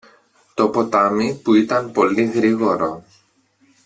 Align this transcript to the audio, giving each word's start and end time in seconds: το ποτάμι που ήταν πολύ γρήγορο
το 0.53 0.67
ποτάμι 0.69 1.33
που 1.43 1.53
ήταν 1.53 1.91
πολύ 1.91 2.25
γρήγορο 2.25 3.03